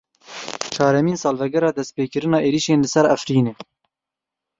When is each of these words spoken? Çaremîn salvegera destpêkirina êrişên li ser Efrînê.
Çaremîn 0.73 1.17
salvegera 1.21 1.69
destpêkirina 1.77 2.37
êrişên 2.47 2.79
li 2.83 2.89
ser 2.93 3.05
Efrînê. 3.15 3.53